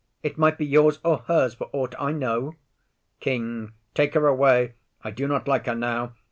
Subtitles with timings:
[0.23, 2.55] It might be yours or hers for ought I know.
[3.19, 3.73] KING.
[3.93, 6.13] Take her away, I do not like her now.